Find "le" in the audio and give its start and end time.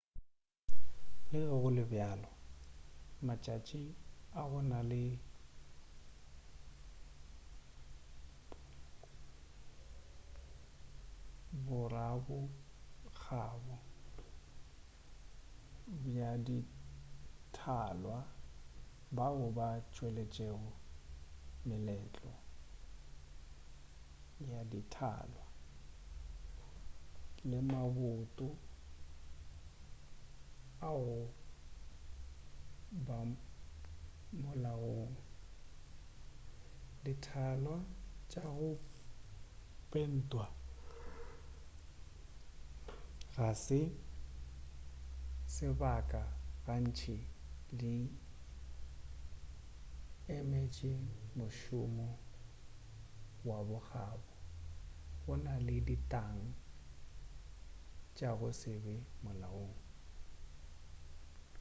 1.31-1.41, 1.77-1.83, 4.91-5.03, 27.49-27.59, 55.67-55.77